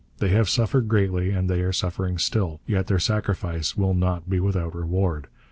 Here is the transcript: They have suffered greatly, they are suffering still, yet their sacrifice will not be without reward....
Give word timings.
They 0.17 0.29
have 0.29 0.49
suffered 0.49 0.87
greatly, 0.87 1.29
they 1.41 1.61
are 1.61 1.71
suffering 1.71 2.17
still, 2.17 2.59
yet 2.65 2.87
their 2.87 2.97
sacrifice 2.97 3.77
will 3.77 3.93
not 3.93 4.27
be 4.27 4.39
without 4.39 4.73
reward.... 4.75 5.27